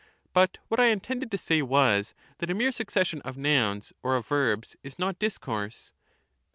[0.33, 4.25] But what I intended to say was, that a mere succession of nouns or of
[4.25, 5.93] verbs is not discourse.